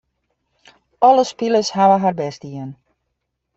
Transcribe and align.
Alle 1.07 1.25
spilers 1.31 1.69
hawwe 1.75 1.97
har 2.03 2.13
bêst 2.21 2.41
dien. 2.47 2.69